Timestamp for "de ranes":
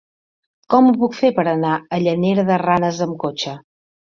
2.51-3.07